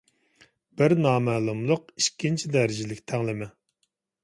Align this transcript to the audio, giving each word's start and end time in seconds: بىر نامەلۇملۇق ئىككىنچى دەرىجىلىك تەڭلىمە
بىر 0.81 0.95
نامەلۇملۇق 1.07 1.85
ئىككىنچى 2.05 2.51
دەرىجىلىك 2.57 3.05
تەڭلىمە 3.13 3.53